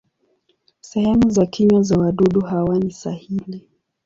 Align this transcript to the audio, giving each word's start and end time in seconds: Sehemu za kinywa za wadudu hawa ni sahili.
Sehemu 0.81 1.29
za 1.29 1.45
kinywa 1.45 1.83
za 1.83 1.95
wadudu 1.97 2.41
hawa 2.41 2.79
ni 2.79 2.91
sahili. 2.91 3.67